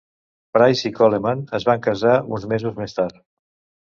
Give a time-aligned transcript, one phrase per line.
[0.57, 3.25] Price i Coleman es van casar uns mesos més tard.